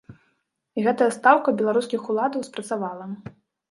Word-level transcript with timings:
І 0.77 0.85
гэтая 0.87 1.11
стаўка 1.17 1.55
беларускіх 1.61 2.01
уладаў 2.11 2.49
спрацавала. 2.53 3.05